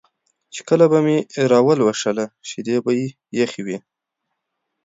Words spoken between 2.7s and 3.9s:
به یې یخې وې